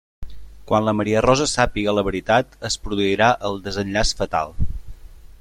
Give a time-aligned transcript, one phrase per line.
[0.69, 4.57] Quan la Maria Rosa sàpiga la veritat es produirà el desenllaç fatal.